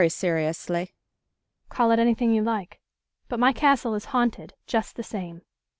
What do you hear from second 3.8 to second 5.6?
is haunted, just the same.